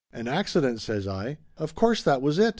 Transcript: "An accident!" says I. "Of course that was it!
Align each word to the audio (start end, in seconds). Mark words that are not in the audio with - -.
"An 0.11 0.27
accident!" 0.27 0.81
says 0.81 1.07
I. 1.07 1.37
"Of 1.59 1.75
course 1.75 2.01
that 2.01 2.23
was 2.23 2.39
it! 2.39 2.49